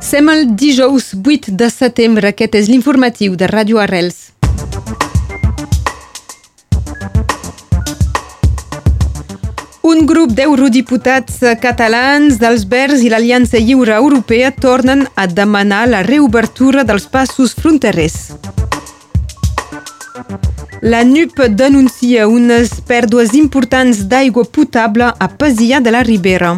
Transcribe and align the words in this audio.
Sem 0.00 0.28
el 0.32 0.56
dijous 0.56 1.12
8 1.14 1.52
de 1.52 1.68
setembre, 1.70 2.32
aquest 2.32 2.54
és 2.56 2.68
l'informatiu 2.72 3.34
de 3.36 3.46
Ràdio 3.46 3.78
Arrels. 3.78 4.30
Un 9.84 10.06
grup 10.08 10.32
d'eurodiputats 10.32 11.42
catalans 11.60 12.40
dels 12.40 12.64
Verds 12.64 13.04
i 13.04 13.12
l'Aliança 13.12 13.60
Lliure 13.60 13.94
Europea 13.98 14.50
tornen 14.56 15.04
a 15.14 15.28
demanar 15.28 15.84
la 15.92 16.02
reobertura 16.06 16.84
dels 16.84 17.04
passos 17.04 17.52
fronterers. 17.52 18.32
La 20.80 21.04
NUP 21.04 21.44
denuncia 21.60 22.24
unes 22.26 22.72
pèrdues 22.88 23.34
importants 23.36 24.06
d'aigua 24.08 24.48
potable 24.48 25.12
a 25.12 25.28
Pasià 25.28 25.84
de 25.84 25.92
la 25.92 26.02
Ribera. 26.02 26.54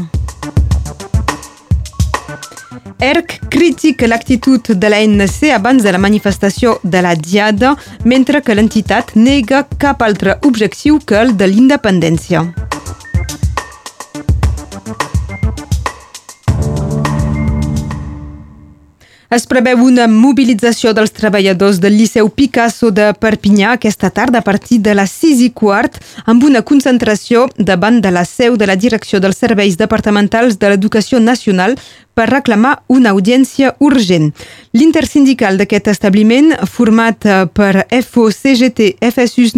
ERC 3.03 3.41
critica 3.51 4.07
l'actitud 4.07 4.69
de 4.79 4.89
l'ANC 4.89 5.49
abans 5.57 5.83
de 5.83 5.91
la 5.91 5.99
manifestació 5.99 6.77
de 6.85 7.03
la 7.03 7.17
Diada, 7.19 7.75
mentre 8.07 8.45
que 8.47 8.55
l'entitat 8.55 9.17
nega 9.19 9.65
cap 9.83 10.07
altre 10.07 10.39
objectiu 10.47 11.01
que 11.03 11.19
el 11.19 11.35
de 11.35 11.51
l'independència. 11.51 12.47
Es 19.33 19.47
preveu 19.49 19.79
una 19.81 20.05
mobilització 20.13 20.91
dels 20.93 21.15
treballadors 21.17 21.79
del 21.81 21.95
Liceu 21.97 22.27
Picasso 22.37 22.91
de 22.93 23.07
Perpinyà 23.17 23.71
aquesta 23.73 24.11
tarda 24.13 24.43
a 24.43 24.45
partir 24.45 24.77
de 24.85 24.93
les 24.93 25.15
6 25.23 25.41
i 25.47 25.49
quart 25.57 25.97
amb 26.29 26.45
una 26.45 26.61
concentració 26.61 27.47
davant 27.57 28.03
de 28.05 28.13
la 28.13 28.27
seu 28.29 28.59
de 28.61 28.69
la 28.69 28.77
Direcció 28.77 29.23
dels 29.25 29.41
Serveis 29.41 29.79
Departamentals 29.81 30.59
de 30.61 30.75
l'Educació 30.75 31.17
Nacional 31.17 31.79
per 32.13 32.29
reclamar 32.29 32.75
una 32.93 33.15
audiència 33.17 33.73
urgent. 33.81 34.35
L'intersindical 34.77 35.57
d'aquest 35.57 35.89
establiment, 35.95 36.53
format 36.69 37.25
per 37.57 37.87
FO, 38.03 38.29
CGT, 38.29 38.99
FSU, 39.01 39.49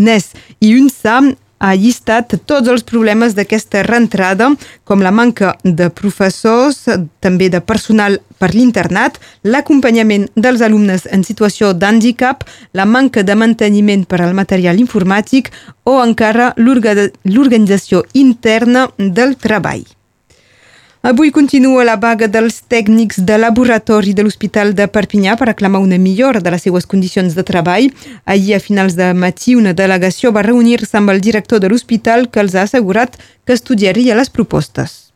NES 0.00 0.32
i 0.64 0.72
UNSA, 0.80 1.20
ha 1.60 1.74
llistat 1.76 2.34
tots 2.48 2.68
els 2.72 2.84
problemes 2.88 3.36
d'aquesta 3.36 3.84
reentrada, 3.86 4.48
com 4.88 5.04
la 5.04 5.12
manca 5.12 5.52
de 5.62 5.90
professors, 5.92 6.86
també 7.20 7.50
de 7.52 7.60
personal 7.60 8.18
per 8.40 8.50
l'internat, 8.54 9.20
l'acompanyament 9.44 10.26
dels 10.34 10.64
alumnes 10.64 11.06
en 11.12 11.24
situació 11.26 11.74
d'handicap, 11.76 12.48
la 12.72 12.88
manca 12.88 13.22
de 13.22 13.36
manteniment 13.36 14.06
per 14.08 14.22
al 14.24 14.34
material 14.34 14.80
informàtic 14.80 15.52
o 15.84 16.00
encara 16.02 16.54
l'organització 16.56 18.04
interna 18.14 18.88
del 18.96 19.36
treball. 19.36 19.84
Avui 21.02 21.30
continua 21.30 21.82
la 21.82 21.94
vaga 21.96 22.26
dels 22.28 22.58
tècnics 22.68 23.22
de 23.24 23.38
laboratori 23.40 24.12
de 24.12 24.20
l'Hospital 24.20 24.74
de 24.76 24.84
Perpinyà 24.84 25.32
per 25.40 25.46
reclamar 25.48 25.80
una 25.80 25.96
millora 25.96 26.42
de 26.44 26.52
les 26.52 26.66
seues 26.66 26.84
condicions 26.84 27.32
de 27.32 27.44
treball. 27.50 27.88
Ahir, 28.26 28.58
a 28.58 28.60
finals 28.60 28.98
de 29.00 29.08
matí, 29.16 29.56
una 29.56 29.72
delegació 29.72 30.28
va 30.36 30.44
reunir-se 30.44 30.98
amb 31.00 31.16
el 31.16 31.24
director 31.24 31.58
de 31.58 31.72
l'hospital 31.72 32.28
que 32.28 32.44
els 32.44 32.54
ha 32.54 32.66
assegurat 32.68 33.16
que 33.46 33.56
estudiaria 33.56 34.18
les 34.18 34.28
propostes. 34.28 35.09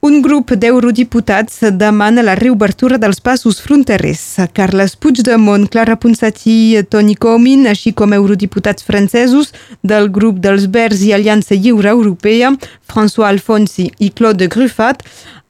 Un 0.00 0.20
grup 0.22 0.52
d'eurodiputats 0.54 1.56
demana 1.74 2.22
la 2.22 2.36
reobertura 2.38 3.00
dels 3.02 3.18
passos 3.18 3.56
fronterers. 3.58 4.20
Carles 4.54 4.94
Puigdemont, 4.94 5.64
Clara 5.66 5.96
Ponsatí, 5.98 6.78
Toni 6.86 7.16
Comín, 7.18 7.66
així 7.66 7.90
com 7.90 8.14
eurodiputats 8.14 8.86
francesos 8.86 9.50
del 9.82 10.06
grup 10.14 10.38
dels 10.38 10.68
Verds 10.70 11.02
i 11.02 11.10
Aliança 11.16 11.58
Lliure 11.58 11.90
Europea, 11.90 12.52
François 12.86 13.32
Alfonsi 13.32 13.88
i 13.98 14.12
Claude 14.14 14.46
Gruffat, 14.46 15.02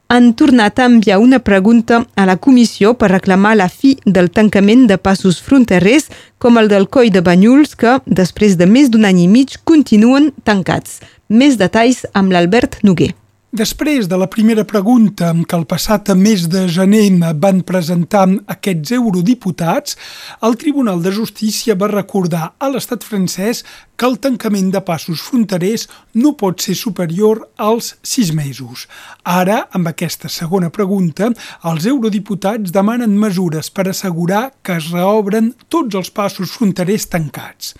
han 0.09 0.33
tornat 0.33 0.81
a 0.81 0.89
enviar 0.89 1.21
una 1.21 1.45
pregunta 1.45 2.07
a 2.17 2.25
la 2.25 2.39
comissió 2.41 2.95
per 2.97 3.13
reclamar 3.13 3.53
la 3.61 3.69
fi 3.69 3.99
del 4.07 4.33
tancament 4.33 4.89
de 4.89 4.97
passos 4.97 5.43
fronterers 5.45 6.09
com 6.39 6.57
el 6.57 6.73
del 6.73 6.89
Coi 6.89 7.13
de 7.13 7.21
Banyuls 7.21 7.77
que, 7.77 7.99
després 8.07 8.57
de 8.57 8.65
més 8.65 8.89
d'un 8.89 9.05
any 9.05 9.27
i 9.29 9.29
mig, 9.29 9.61
continuen 9.69 10.33
tancats. 10.49 11.03
Més 11.29 11.61
detalls 11.61 12.07
amb 12.15 12.33
l'Albert 12.33 12.81
Noguer. 12.81 13.13
Després 13.51 14.11
de 14.13 14.17
la 14.21 14.27
primera 14.29 14.61
pregunta 14.69 15.31
que 15.49 15.57
el 15.57 15.65
passat 15.65 16.11
mes 16.13 16.43
de 16.53 16.67
gener 16.69 17.33
van 17.41 17.63
presentar 17.65 18.27
aquests 18.45 18.93
eurodiputats, 18.93 19.97
el 20.45 20.59
Tribunal 20.61 21.01
de 21.01 21.15
Justícia 21.17 21.73
va 21.75 21.89
recordar 21.89 22.51
a 22.61 22.69
l'estat 22.69 23.07
francès 23.09 23.65
que 23.99 24.07
el 24.07 24.19
tancament 24.23 24.69
de 24.71 24.81
passos 24.85 25.23
fronterers 25.27 25.89
no 26.15 26.35
pot 26.39 26.61
ser 26.63 26.77
superior 26.79 27.41
als 27.57 27.97
sis 28.07 28.31
mesos. 28.37 28.85
Ara, 29.25 29.65
amb 29.75 29.91
aquesta 29.91 30.29
segona 30.31 30.71
pregunta, 30.71 31.33
els 31.67 31.89
eurodiputats 31.91 32.71
demanen 32.71 33.17
mesures 33.19 33.73
per 33.75 33.89
assegurar 33.89 34.53
que 34.63 34.77
es 34.79 34.93
reobren 34.93 35.51
tots 35.73 35.99
els 35.99 36.13
passos 36.15 36.53
fronterers 36.55 37.09
tancats. 37.11 37.75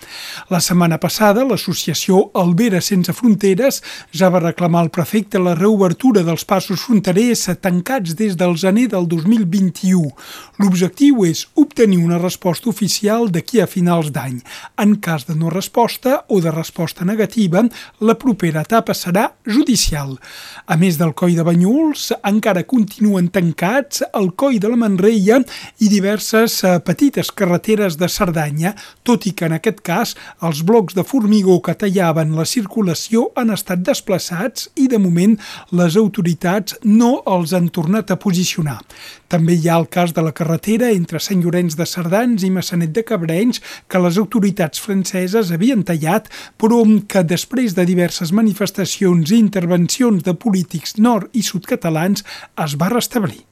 La 0.49 0.59
setmana 0.59 0.99
passada, 0.99 1.45
l'associació 1.47 2.25
Albera 2.33 2.81
Sense 2.83 3.15
Fronteres 3.15 3.79
ja 4.11 4.33
va 4.33 4.43
reclamar 4.43 4.83
al 4.83 4.91
prefecte 4.91 5.39
la 5.39 5.55
reobertura 5.69 6.23
dels 6.25 6.45
passos 6.49 6.81
fronterers 6.81 7.43
tancats 7.61 8.15
des 8.17 8.33
del 8.37 8.55
gener 8.57 8.87
del 8.89 9.05
2021. 9.07 10.09
L'objectiu 10.57 11.21
és 11.27 11.43
obtenir 11.53 11.99
una 12.01 12.17
resposta 12.17 12.71
oficial 12.71 13.29
d'aquí 13.29 13.61
a 13.61 13.67
finals 13.69 14.09
d'any. 14.15 14.39
En 14.81 14.95
cas 14.97 15.27
de 15.27 15.35
no 15.37 15.51
resposta, 15.53 16.23
o 16.27 16.39
de 16.41 16.49
resposta 16.49 17.05
negativa, 17.05 17.61
la 18.01 18.15
propera 18.17 18.63
etapa 18.65 18.95
serà 18.97 19.27
judicial. 19.45 20.15
A 20.65 20.75
més 20.75 20.97
del 20.97 21.13
coll 21.13 21.35
de 21.37 21.45
Banyuls, 21.45 22.09
encara 22.25 22.65
continuen 22.65 23.29
tancats 23.29 24.01
el 24.09 24.31
coll 24.33 24.57
de 24.57 24.73
la 24.73 24.79
Manreia 24.79 25.37
i 25.77 25.91
diverses 25.91 26.63
eh, 26.63 26.79
petites 26.81 27.29
carreteres 27.29 27.99
de 28.01 28.09
Cerdanya, 28.09 28.73
tot 29.03 29.29
i 29.29 29.35
que 29.37 29.45
en 29.45 29.59
aquest 29.59 29.83
cas 29.85 30.15
els 30.41 30.63
blocs 30.65 30.97
de 30.97 31.05
formigó 31.05 31.59
que 31.61 31.77
tallaven 31.77 32.33
la 32.33 32.47
circulació 32.49 33.29
han 33.37 33.53
estat 33.53 33.85
desplaçats 33.85 34.71
i 34.75 34.89
de 34.89 34.97
moment 34.97 35.37
les 35.71 35.97
autoritats 35.99 36.77
no 36.83 37.19
els 37.27 37.53
han 37.53 37.69
tornat 37.73 38.11
a 38.11 38.19
posicionar. 38.21 38.79
També 39.29 39.55
hi 39.55 39.69
ha 39.69 39.77
el 39.77 39.89
cas 39.93 40.13
de 40.17 40.23
la 40.25 40.33
carretera 40.35 40.89
entre 40.91 41.21
Sant 41.21 41.43
Llorenç 41.43 41.77
de 41.79 41.85
Cerdans 41.89 42.45
i 42.45 42.51
Massanet 42.53 42.93
de 42.95 43.03
Cabrenys 43.05 43.61
que 43.87 44.01
les 44.01 44.17
autoritats 44.21 44.81
franceses 44.81 45.51
havien 45.55 45.83
tallat 45.83 46.31
però 46.57 46.81
que 47.07 47.23
després 47.23 47.75
de 47.75 47.85
diverses 47.85 48.31
manifestacions 48.31 49.31
i 49.31 49.37
intervencions 49.37 50.23
de 50.23 50.33
polítics 50.33 50.97
nord 50.97 51.29
i 51.33 51.43
sud 51.43 51.69
catalans 51.69 52.25
es 52.57 52.79
va 52.79 52.89
restablir. 52.93 53.48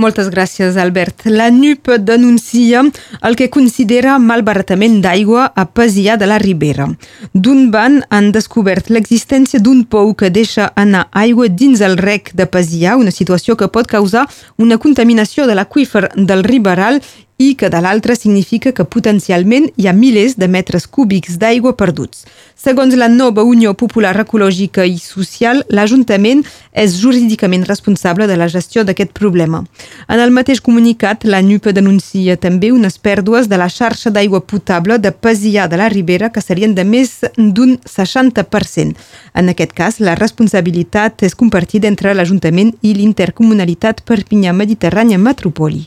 Moltes 0.00 0.30
gràcies, 0.32 0.78
Albert. 0.80 1.26
La 1.26 1.50
NUP 1.52 1.90
denuncia 2.00 2.80
el 3.20 3.34
que 3.36 3.50
considera 3.52 4.14
malbaratament 4.18 4.96
d'aigua 5.04 5.50
a 5.52 5.66
Pasià 5.76 6.16
de 6.16 6.28
la 6.30 6.38
Ribera. 6.40 6.86
D'un 7.34 7.66
ban 7.74 7.98
han 8.08 8.30
descobert 8.32 8.88
l'existència 8.88 9.60
d'un 9.60 9.82
pou 9.84 10.14
que 10.16 10.30
deixa 10.32 10.70
anar 10.80 11.10
aigua 11.12 11.50
dins 11.52 11.84
el 11.84 11.98
rec 12.00 12.32
de 12.32 12.48
Pasià, 12.48 12.96
una 12.96 13.12
situació 13.12 13.58
que 13.60 13.68
pot 13.68 13.90
causar 13.92 14.24
una 14.56 14.80
contaminació 14.80 15.44
de 15.46 15.58
l'aqüífer 15.58 16.08
del 16.16 16.46
Riberal 16.48 17.02
i 17.40 17.54
que 17.56 17.70
de 17.72 17.80
l'altra 17.80 18.14
significa 18.14 18.70
que 18.76 18.84
potencialment 18.84 19.70
hi 19.80 19.86
ha 19.88 19.94
milers 19.96 20.34
de 20.36 20.46
metres 20.46 20.84
cúbics 20.84 21.38
d'aigua 21.40 21.72
perduts. 21.72 22.26
Segons 22.54 22.92
la 23.00 23.08
nova 23.08 23.46
Unió 23.48 23.72
Popular 23.72 24.12
Ecològica 24.20 24.84
i 24.84 24.98
Social, 25.00 25.62
l'Ajuntament 25.72 26.42
és 26.76 26.98
jurídicament 27.00 27.62
responsable 27.64 28.26
de 28.28 28.36
la 28.36 28.48
gestió 28.52 28.84
d'aquest 28.84 29.14
problema. 29.16 29.62
En 30.12 30.20
el 30.20 30.34
mateix 30.36 30.60
comunicat, 30.60 31.24
la 31.24 31.40
NUP 31.40 31.70
denuncia 31.72 32.36
també 32.36 32.74
unes 32.76 32.98
pèrdues 33.00 33.48
de 33.48 33.56
la 33.56 33.70
xarxa 33.72 34.12
d'aigua 34.12 34.42
potable 34.44 34.98
de 35.00 35.08
Pasià 35.10 35.64
de 35.66 35.78
la 35.80 35.88
Ribera 35.88 36.28
que 36.34 36.42
serien 36.44 36.74
de 36.76 36.84
més 36.84 37.22
d'un 37.38 37.78
60%. 37.88 38.92
En 39.32 39.48
aquest 39.48 39.72
cas, 39.72 39.96
la 40.04 40.18
responsabilitat 40.20 41.24
és 41.24 41.34
compartida 41.34 41.88
entre 41.88 42.12
l'Ajuntament 42.12 42.74
i 42.82 42.92
l'Intercomunalitat 43.00 44.04
Perpinyà 44.04 44.52
Mediterrània 44.52 45.16
Metropoli. 45.16 45.86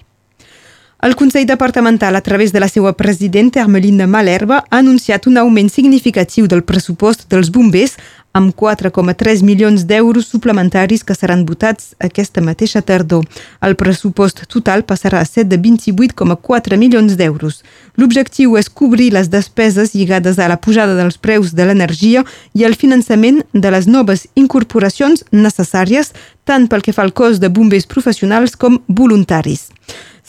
El 1.04 1.18
Consell 1.18 1.46
Departamental, 1.46 2.16
a 2.16 2.22
través 2.22 2.54
de 2.54 2.62
la 2.62 2.70
seva 2.70 2.94
presidenta 2.94 3.60
Hermelinda 3.60 4.08
Malherba, 4.08 4.64
ha 4.70 4.78
anunciat 4.78 5.26
un 5.28 5.36
augment 5.38 5.68
significatiu 5.68 6.46
del 6.48 6.64
pressupost 6.64 7.26
dels 7.28 7.50
bombers 7.52 7.98
amb 8.32 8.56
4,3 8.56 9.44
milions 9.44 9.84
d'euros 9.84 10.30
suplementaris 10.32 11.04
que 11.04 11.14
seran 11.14 11.44
votats 11.44 11.90
aquesta 12.00 12.40
mateixa 12.40 12.82
tardor. 12.82 13.26
El 13.60 13.76
pressupost 13.76 14.46
total 14.48 14.86
passarà 14.88 15.20
a 15.20 15.28
ser 15.28 15.44
de 15.44 15.60
28,4 15.60 16.80
milions 16.80 17.18
d'euros. 17.20 17.60
L'objectiu 18.00 18.56
és 18.56 18.72
cobrir 18.72 19.10
les 19.12 19.28
despeses 19.28 19.92
lligades 19.92 20.40
a 20.40 20.48
la 20.48 20.62
pujada 20.64 20.96
dels 20.96 21.20
preus 21.20 21.52
de 21.52 21.68
l'energia 21.68 22.24
i 22.56 22.64
el 22.64 22.80
finançament 22.80 23.44
de 23.52 23.76
les 23.76 23.92
noves 23.92 24.30
incorporacions 24.40 25.28
necessàries 25.36 26.16
tant 26.48 26.72
pel 26.72 26.82
que 26.82 26.96
fa 26.96 27.04
al 27.04 27.12
cos 27.12 27.44
de 27.44 27.52
bombers 27.52 27.92
professionals 27.92 28.56
com 28.56 28.80
voluntaris 28.88 29.68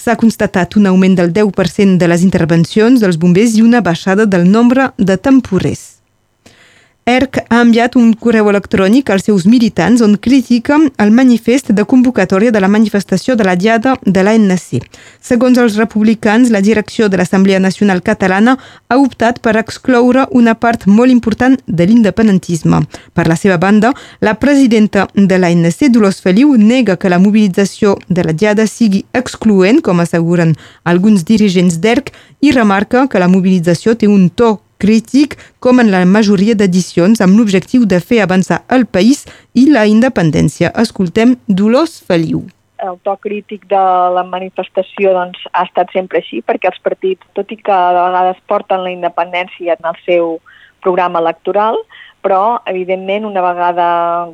s'ha 0.04 0.18
constatat 0.20 0.76
un 0.76 0.84
augment 0.90 1.16
del 1.16 1.32
10% 1.32 1.96
de 1.96 2.08
les 2.10 2.24
intervencions 2.26 3.00
dels 3.00 3.16
bombers 3.16 3.56
i 3.56 3.64
una 3.64 3.80
baixada 3.80 4.28
del 4.28 4.44
nombre 4.50 4.90
de 4.98 5.16
temporers. 5.16 5.93
ERC 7.06 7.42
ha 7.52 7.58
enviat 7.60 7.98
un 8.00 8.14
correu 8.16 8.46
electrònic 8.48 9.10
als 9.12 9.26
seus 9.28 9.44
militants 9.44 10.00
on 10.00 10.14
critica 10.16 10.78
el 10.96 11.10
manifest 11.12 11.68
de 11.76 11.84
convocatòria 11.84 12.48
de 12.50 12.62
la 12.64 12.70
manifestació 12.72 13.36
de 13.36 13.44
la 13.44 13.56
Diada 13.60 13.92
de 14.06 14.22
l'ANC. 14.24 14.80
Segons 15.20 15.60
els 15.60 15.76
republicans, 15.76 16.48
la 16.48 16.62
direcció 16.64 17.10
de 17.12 17.20
l'Assemblea 17.20 17.60
Nacional 17.60 18.00
Catalana 18.00 18.56
ha 18.88 18.96
optat 18.96 19.42
per 19.44 19.58
excloure 19.60 20.24
una 20.32 20.56
part 20.56 20.86
molt 20.86 21.12
important 21.12 21.60
de 21.66 21.84
l'independentisme. 21.84 22.80
Per 23.12 23.28
la 23.28 23.36
seva 23.36 23.60
banda, 23.60 23.92
la 24.24 24.38
presidenta 24.40 25.04
de 25.12 25.38
l'ANC, 25.38 25.90
Dolors 25.92 26.24
Feliu, 26.24 26.56
nega 26.56 26.96
que 26.96 27.12
la 27.12 27.20
mobilització 27.20 27.98
de 28.08 28.24
la 28.24 28.32
Diada 28.32 28.64
sigui 28.64 29.04
excloent, 29.12 29.84
com 29.84 30.00
asseguren 30.00 30.56
alguns 30.84 31.28
dirigents 31.28 31.82
d'ERC, 31.84 32.14
i 32.40 32.52
remarca 32.52 33.08
que 33.08 33.20
la 33.20 33.28
mobilització 33.28 33.92
té 33.92 34.08
un 34.08 34.30
to 34.32 34.63
crític, 34.78 35.38
com 35.60 35.80
en 35.80 35.90
la 35.92 36.04
majoria 36.04 36.54
d'edicions, 36.54 37.20
amb 37.20 37.38
l'objectiu 37.38 37.86
de 37.86 38.00
fer 38.00 38.20
avançar 38.24 38.62
el 38.68 38.86
país 38.86 39.24
i 39.54 39.68
la 39.70 39.86
independència. 39.90 40.72
Escoltem 40.84 41.38
Dolors 41.48 42.00
Feliu 42.00 42.44
el 42.84 42.98
to 43.02 43.14
crític 43.16 43.64
de 43.70 43.80
la 44.12 44.24
manifestació 44.28 45.14
doncs, 45.16 45.40
ha 45.52 45.64
estat 45.64 45.92
sempre 45.94 46.20
així, 46.20 46.42
perquè 46.44 46.70
els 46.70 46.80
partits, 46.84 47.24
tot 47.38 47.52
i 47.52 47.56
que 47.56 47.76
de 47.96 48.02
vegades 48.06 48.40
porten 48.50 48.84
la 48.84 48.92
independència 48.92 49.76
en 49.78 49.88
el 49.90 50.00
seu 50.04 50.34
programa 50.84 51.22
electoral, 51.24 51.78
però, 52.24 52.60
evidentment, 52.70 53.26
una 53.28 53.44
vegada 53.44 53.86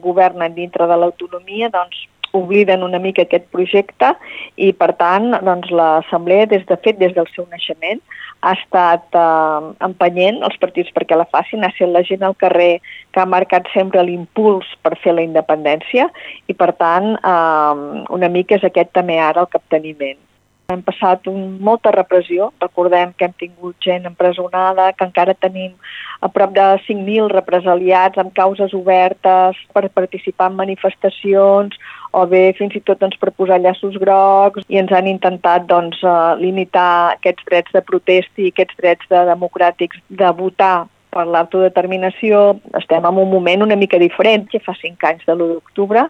governen 0.03 0.55
dintre 0.55 0.87
de 0.87 0.99
l'autonomia, 0.99 1.71
doncs, 1.75 2.07
obliden 2.37 2.85
una 2.87 3.01
mica 3.03 3.25
aquest 3.27 3.49
projecte 3.55 4.13
i, 4.57 4.71
per 4.73 4.93
tant, 5.01 5.33
doncs, 5.47 5.71
l'Assemblea, 5.75 6.47
des 6.51 6.65
de 6.69 6.79
fet, 6.85 6.99
des 7.01 7.15
del 7.17 7.29
seu 7.35 7.47
naixement, 7.51 8.03
ha 8.41 8.55
estat 8.57 9.19
eh, 9.19 9.69
empenyent 9.85 10.41
els 10.47 10.57
partits 10.63 10.93
perquè 10.97 11.19
la 11.19 11.29
facin, 11.29 11.65
ha 11.65 11.73
estat 11.73 11.93
la 11.93 12.05
gent 12.07 12.25
al 12.25 12.39
carrer 12.41 12.81
que 13.13 13.21
ha 13.21 13.29
marcat 13.29 13.69
sempre 13.75 14.05
l'impuls 14.07 14.69
per 14.85 14.97
fer 15.03 15.17
la 15.17 15.27
independència 15.27 16.09
i, 16.47 16.57
per 16.57 16.73
tant, 16.81 17.13
eh, 17.19 18.03
una 18.17 18.33
mica 18.33 18.57
és 18.57 18.67
aquest 18.67 18.95
també 18.97 19.21
ara 19.21 19.45
el 19.45 19.53
capteniment. 19.53 20.21
Hem 20.71 20.83
passat 20.87 21.27
un, 21.27 21.57
molta 21.59 21.91
repressió, 21.91 22.53
recordem 22.63 23.11
que 23.19 23.27
hem 23.27 23.33
tingut 23.41 23.75
gent 23.83 24.07
empresonada, 24.07 24.93
que 24.95 25.07
encara 25.09 25.35
tenim 25.35 25.73
a 26.21 26.29
prop 26.31 26.53
de 26.55 26.67
5.000 26.87 27.27
represaliats 27.33 28.21
amb 28.23 28.31
causes 28.37 28.75
obertes 28.77 29.59
per 29.75 29.89
participar 29.97 30.51
en 30.53 30.61
manifestacions 30.61 31.75
o 32.13 32.25
bé 32.31 32.45
fins 32.59 32.77
i 32.79 32.83
tot 32.87 33.01
doncs, 33.03 33.19
per 33.19 33.33
posar 33.35 33.61
llaços 33.63 33.99
grocs 34.03 34.67
i 34.69 34.79
ens 34.79 34.95
han 34.95 35.11
intentat 35.11 35.67
doncs, 35.71 36.01
uh, 36.07 36.37
limitar 36.39 37.17
aquests 37.17 37.47
drets 37.51 37.75
de 37.75 37.83
protesta 37.91 38.43
i 38.43 38.51
aquests 38.55 38.79
drets 38.79 39.11
de 39.11 39.27
democràtics 39.31 40.03
de 40.23 40.33
votar 40.39 40.87
per 41.11 41.27
l'autodeterminació. 41.27 42.61
Estem 42.79 43.07
en 43.07 43.23
un 43.25 43.31
moment 43.31 43.67
una 43.67 43.79
mica 43.79 43.99
diferent 43.99 44.47
que 44.51 44.63
fa 44.63 44.77
cinc 44.79 45.03
anys 45.07 45.27
de 45.27 45.35
l'1 45.35 45.57
d'octubre 45.57 46.07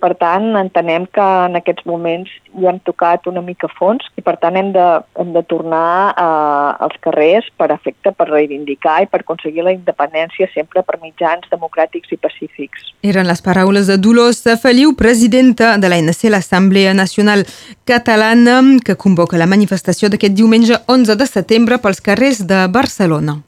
per 0.00 0.14
tant, 0.18 0.50
entenem 0.58 1.06
que 1.12 1.24
en 1.48 1.58
aquests 1.58 1.86
moments 1.88 2.30
ja 2.58 2.70
hem 2.72 2.78
tocat 2.86 3.26
una 3.30 3.42
mica 3.44 3.68
fons 3.78 4.06
i 4.18 4.24
per 4.24 4.36
tant 4.42 4.56
hem 4.58 4.70
de, 4.74 4.86
hem 5.20 5.32
de 5.34 5.42
tornar 5.50 6.14
eh, 6.14 6.84
als 6.86 6.96
carrers 7.04 7.48
per 7.60 7.70
efecte, 7.74 8.12
per 8.12 8.28
reivindicar 8.30 9.02
i 9.04 9.10
per 9.10 9.22
aconseguir 9.24 9.66
la 9.66 9.74
independència 9.74 10.48
sempre 10.54 10.84
per 10.86 11.00
mitjans 11.02 11.50
democràtics 11.52 12.14
i 12.14 12.20
pacífics. 12.20 12.92
Eren 13.02 13.28
les 13.28 13.42
paraules 13.44 13.90
de 13.90 13.98
Dolors 13.98 14.44
Feliu, 14.62 14.94
presidenta 14.98 15.76
de 15.78 15.90
l'ANC, 15.90 16.24
l'Assemblea 16.30 16.94
Nacional 16.94 17.44
Catalana, 17.88 18.60
que 18.84 18.96
convoca 18.96 19.38
la 19.40 19.50
manifestació 19.50 20.08
d'aquest 20.08 20.38
diumenge 20.38 20.80
11 20.86 21.18
de 21.18 21.28
setembre 21.28 21.82
pels 21.82 22.02
carrers 22.04 22.44
de 22.46 22.66
Barcelona. 22.72 23.42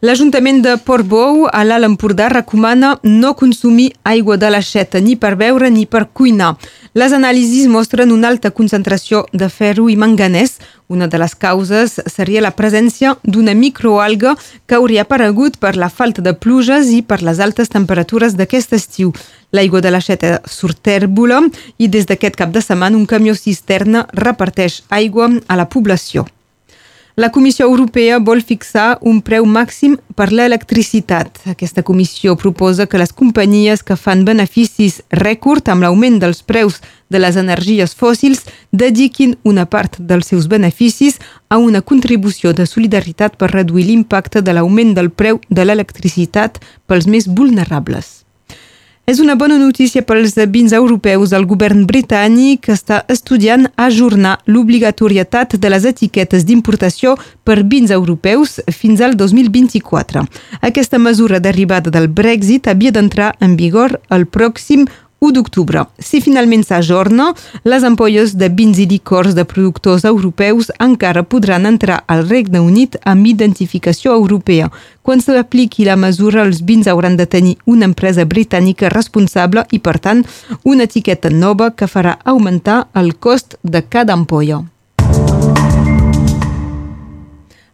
L'Ajuntament 0.00 0.62
de 0.64 0.78
Portbou, 0.80 1.42
a 1.52 1.60
l'Alt 1.60 1.84
Empordà, 1.84 2.30
recomana 2.32 2.94
no 3.04 3.34
consumir 3.36 3.90
aigua 4.08 4.38
de 4.40 4.48
l'aixeta 4.48 4.96
ni 4.96 5.12
per 5.20 5.34
beure 5.36 5.68
ni 5.68 5.82
per 5.84 6.06
cuinar. 6.16 6.54
Les 6.96 7.12
anàlisis 7.12 7.68
mostren 7.68 8.14
una 8.14 8.30
alta 8.32 8.48
concentració 8.50 9.26
de 9.36 9.50
ferro 9.52 9.90
i 9.92 9.98
manganès. 10.00 10.56
Una 10.88 11.04
de 11.04 11.20
les 11.20 11.36
causes 11.36 11.98
seria 12.06 12.40
la 12.40 12.54
presència 12.56 13.12
d'una 13.28 13.52
microalga 13.52 14.38
que 14.64 14.80
hauria 14.80 15.04
aparegut 15.04 15.60
per 15.60 15.76
la 15.76 15.92
falta 15.92 16.24
de 16.24 16.32
pluges 16.32 16.88
i 16.88 17.02
per 17.04 17.20
les 17.20 17.36
altes 17.36 17.68
temperatures 17.68 18.40
d'aquest 18.40 18.72
estiu. 18.80 19.12
L'aigua 19.52 19.84
de 19.84 19.92
l'aixeta 19.92 20.40
surt 20.48 20.80
tèrbula 20.80 21.44
i 21.76 21.92
des 21.92 22.08
d'aquest 22.08 22.40
cap 22.40 22.56
de 22.56 22.64
setmana 22.64 22.96
un 22.96 23.04
camió 23.04 23.36
cisterna 23.36 24.08
reparteix 24.16 24.80
aigua 24.88 25.28
a 25.46 25.60
la 25.60 25.68
població. 25.68 26.24
La 27.16 27.30
Comissió 27.30 27.66
Europea 27.66 28.20
vol 28.22 28.40
fixar 28.40 28.98
un 29.02 29.18
preu 29.20 29.44
màxim 29.44 29.96
per 30.14 30.28
l'electricitat. 30.30 31.40
Aquesta 31.50 31.82
comissió 31.82 32.36
proposa 32.38 32.86
que 32.86 33.00
les 33.02 33.12
companyies 33.12 33.82
que 33.82 33.96
fan 33.98 34.22
beneficis 34.24 35.00
rècord 35.10 35.68
amb 35.68 35.82
l'augment 35.82 36.20
dels 36.22 36.44
preus 36.46 36.78
de 37.10 37.18
les 37.18 37.36
energies 37.36 37.96
fòssils 37.98 38.44
dediquin 38.70 39.34
una 39.42 39.66
part 39.66 39.98
dels 39.98 40.30
seus 40.30 40.46
beneficis 40.46 41.18
a 41.48 41.58
una 41.58 41.82
contribució 41.82 42.54
de 42.54 42.66
solidaritat 42.66 43.36
per 43.36 43.50
reduir 43.50 43.88
l'impacte 43.90 44.40
de 44.40 44.54
l'augment 44.54 44.94
del 44.94 45.10
preu 45.10 45.42
de 45.50 45.66
l'electricitat 45.66 46.62
pels 46.86 47.10
més 47.10 47.26
vulnerables. 47.26 48.29
És 49.10 49.18
una 49.18 49.34
bona 49.34 49.56
notícia 49.58 50.04
pels 50.06 50.36
vins 50.54 50.70
europeus. 50.76 51.32
El 51.34 51.42
govern 51.50 51.80
britànic 51.88 52.68
està 52.70 53.00
estudiant 53.10 53.64
ajornar 53.74 54.36
l'obligatorietat 54.46 55.56
de 55.58 55.72
les 55.72 55.88
etiquetes 55.88 56.44
d'importació 56.46 57.16
per 57.42 57.64
vins 57.72 57.90
europeus 57.90 58.60
fins 58.70 59.02
al 59.02 59.16
2024. 59.18 60.22
Aquesta 60.62 61.02
mesura 61.02 61.42
derivada 61.42 61.90
del 61.90 62.06
Brexit 62.06 62.70
havia 62.70 62.94
d'entrar 62.94 63.32
en 63.42 63.56
vigor 63.58 63.98
el 64.14 64.28
pròxim 64.30 64.86
1 64.86 65.09
d'octubre. 65.28 65.84
Si 66.00 66.22
finalment 66.24 66.64
s'ajorna, 66.64 67.34
les 67.68 67.84
ampolles 67.84 68.32
de 68.40 68.48
vins 68.48 68.80
i 68.80 68.86
licors 68.88 69.36
de 69.36 69.44
productors 69.44 70.06
europeus 70.08 70.72
encara 70.80 71.22
podran 71.22 71.68
entrar 71.68 72.00
al 72.08 72.24
Regne 72.30 72.64
Unit 72.64 72.96
amb 73.04 73.28
identificació 73.28 74.16
europea. 74.16 74.70
Quan 75.04 75.20
s'apliqui 75.20 75.84
la 75.84 76.00
mesura, 76.00 76.46
els 76.48 76.64
vins 76.64 76.88
hauran 76.88 77.20
de 77.20 77.28
tenir 77.28 77.56
una 77.66 77.84
empresa 77.84 78.24
britànica 78.24 78.88
responsable 78.88 79.66
i, 79.70 79.78
per 79.78 79.98
tant, 80.00 80.24
una 80.64 80.88
etiqueta 80.88 81.28
nova 81.28 81.72
que 81.76 81.88
farà 81.88 82.16
augmentar 82.24 82.86
el 82.94 83.16
cost 83.20 83.60
de 83.62 83.84
cada 83.84 84.16
ampolla. 84.16 84.64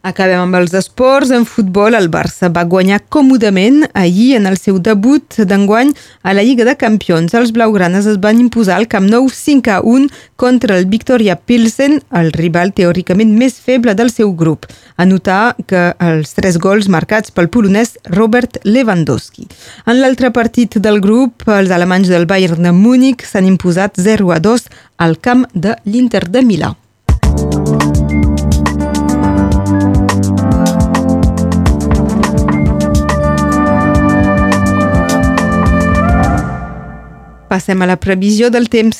Acabem 0.07 0.39
amb 0.39 0.55
els 0.55 0.75
esports. 0.79 1.33
En 1.35 1.43
futbol, 1.49 1.97
el 1.99 2.07
Barça 2.13 2.47
va 2.55 2.63
guanyar 2.71 3.01
còmodament 3.11 3.89
ahir 3.91 4.37
en 4.39 4.47
el 4.47 4.55
seu 4.61 4.79
debut 4.79 5.41
d'enguany 5.51 5.91
a 6.23 6.35
la 6.37 6.45
Lliga 6.47 6.63
de 6.69 6.77
Campions. 6.79 7.35
Els 7.35 7.51
blaugranes 7.51 8.07
es 8.07 8.21
van 8.23 8.39
imposar 8.39 8.77
al 8.79 8.87
Camp 8.87 9.09
Nou 9.11 9.27
5 9.27 9.73
a 9.75 9.81
1 9.83 10.07
contra 10.39 10.79
el 10.79 10.87
Victoria 10.87 11.35
Pilsen, 11.35 11.99
el 12.15 12.31
rival 12.37 12.71
teòricament 12.77 13.35
més 13.35 13.59
feble 13.59 13.97
del 13.99 14.15
seu 14.15 14.31
grup. 14.31 14.71
A 14.95 15.09
notar 15.11 15.57
que 15.67 15.89
els 15.99 16.39
tres 16.39 16.61
gols 16.63 16.87
marcats 16.87 17.35
pel 17.35 17.51
polonès 17.51 17.97
Robert 18.15 18.61
Lewandowski. 18.63 19.49
En 19.91 19.99
l'altre 19.99 20.31
partit 20.31 20.79
del 20.79 21.03
grup, 21.03 21.49
els 21.51 21.75
alemanys 21.75 22.15
del 22.15 22.31
Bayern 22.31 22.63
de 22.63 22.71
Múnich 22.71 23.27
s'han 23.27 23.51
imposat 23.51 23.99
0 23.99 24.31
a 24.31 24.39
2 24.39 24.71
al 25.03 25.19
camp 25.19 25.49
de 25.53 25.75
l'Inter 25.83 26.29
de 26.31 26.47
Milà. 26.47 26.77
Passem 37.57 37.81
a 37.81 37.87
la 37.89 37.97
previsió 37.97 38.51
del 38.53 38.67
temps. 38.69 38.99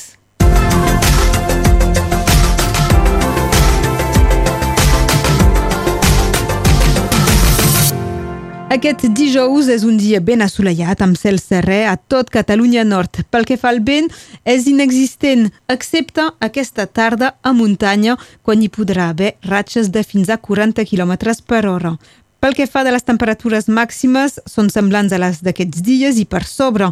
Aquest 8.73 9.05
dijous 9.13 9.69
és 9.69 9.85
un 9.85 9.99
dia 10.01 10.17
ben 10.25 10.41
assolellat 10.41 11.05
amb 11.05 11.21
cel 11.21 11.37
serè 11.37 11.83
a 11.85 11.93
tot 12.01 12.33
Catalunya 12.33 12.81
Nord. 12.81 13.21
Pel 13.29 13.45
que 13.45 13.61
fa 13.61 13.69
al 13.69 13.83
vent, 13.85 14.09
és 14.41 14.65
inexistent, 14.65 15.51
excepte 15.69 16.25
aquesta 16.41 16.87
tarda 16.89 17.35
a 17.43 17.53
muntanya, 17.53 18.17
quan 18.41 18.65
hi 18.65 18.73
podrà 18.73 19.11
haver 19.13 19.35
ratxes 19.45 19.93
de 19.93 20.01
fins 20.01 20.33
a 20.33 20.41
40 20.41 20.81
km 20.89 21.13
per 21.45 21.67
hora. 21.69 21.99
Pel 22.47 22.55
que 22.55 22.63
fa 22.63 22.85
de 22.87 22.93
les 22.95 23.03
temperatures 23.03 23.65
màximes, 23.67 24.37
són 24.47 24.69
semblants 24.71 25.11
a 25.11 25.17
les 25.19 25.41
d'aquests 25.43 25.81
dies 25.83 26.15
i 26.15 26.23
per 26.23 26.45
sobre 26.47 26.85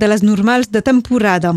de 0.00 0.06
les 0.08 0.22
normals 0.24 0.70
de 0.72 0.80
temporada. 0.80 1.50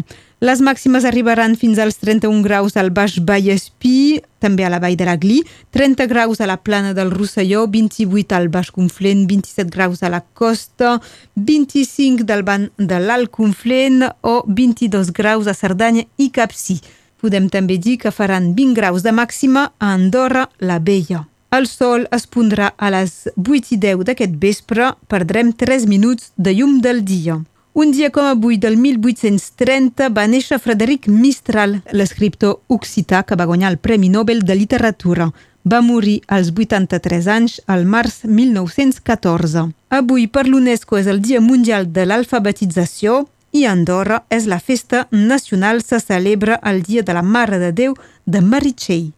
Les 0.44 0.60
màximes 0.60 1.06
arribaran 1.08 1.54
fins 1.56 1.80
als 1.80 1.96
31 2.02 2.42
graus 2.44 2.76
al 2.76 2.90
Baix 2.92 3.14
Vallespí, 3.24 4.20
també 4.44 4.66
a 4.68 4.72
la 4.74 4.82
Vall 4.84 4.98
de 5.00 5.08
l'Aglí, 5.08 5.38
30 5.72 6.04
graus 6.12 6.42
a 6.44 6.50
la 6.52 6.58
plana 6.58 6.92
del 6.98 7.14
Rosselló, 7.14 7.62
28 7.72 8.36
al 8.36 8.50
Baix 8.52 8.74
Conflent, 8.76 9.24
27 9.30 9.72
graus 9.72 10.04
a 10.04 10.10
la 10.12 10.20
costa, 10.20 10.98
25 11.36 12.28
del 12.28 12.44
banc 12.44 12.74
de 12.76 13.00
l'Alt 13.00 13.32
Conflent 13.32 14.04
o 14.20 14.42
22 14.50 15.14
graus 15.16 15.48
a 15.48 15.56
Cerdanya 15.56 16.04
i 16.18 16.28
Capcí. 16.28 16.82
Podem 17.24 17.48
també 17.48 17.80
dir 17.80 17.96
que 18.04 18.12
faran 18.12 18.52
20 18.52 18.76
graus 18.76 19.08
de 19.08 19.16
màxima 19.16 19.70
a 19.80 19.94
Andorra 19.94 20.50
la 20.60 20.82
Vella. 20.84 21.24
El 21.56 21.68
sol 21.72 22.02
es 22.12 22.26
pondrà 22.28 22.74
a 22.76 22.90
les 22.92 23.12
8 23.40 23.70
i 23.72 23.78
10 23.80 24.02
d'aquest 24.08 24.34
vespre, 24.42 24.90
perdrem 25.08 25.54
3 25.56 25.86
minuts 25.88 26.34
de 26.36 26.52
llum 26.58 26.82
del 26.84 27.00
dia. 27.08 27.38
Un 27.80 27.94
dia 27.96 28.10
com 28.12 28.28
avui, 28.28 28.58
del 28.60 28.76
1830, 28.76 30.10
va 30.12 30.26
néixer 30.28 30.60
Frederic 30.60 31.08
Mistral, 31.08 31.78
l'escriptor 31.96 32.60
occità 32.68 33.24
que 33.24 33.40
va 33.40 33.48
guanyar 33.48 33.72
el 33.72 33.80
Premi 33.80 34.10
Nobel 34.10 34.44
de 34.44 34.56
Literatura. 34.60 35.30
Va 35.64 35.82
morir 35.82 36.18
als 36.28 36.52
83 36.52 37.28
anys 37.38 37.58
al 37.68 37.88
març 37.88 38.24
1914. 38.28 39.70
Avui 39.96 40.28
per 40.28 40.48
l'UNESCO 40.50 41.00
és 41.00 41.08
el 41.08 41.22
Dia 41.24 41.40
Mundial 41.40 41.88
de 41.88 42.04
l'Alfabetització 42.06 43.26
i 43.56 43.64
Andorra 43.64 44.26
és 44.30 44.48
la 44.52 44.60
festa 44.60 45.08
nacional 45.12 45.84
se 45.84 46.04
celebra 46.04 46.60
el 46.64 46.84
Dia 46.84 47.04
de 47.04 47.16
la 47.16 47.24
Mare 47.24 47.64
de 47.64 47.72
Déu 47.72 47.96
de 48.26 48.42
Meritxell. 48.44 49.14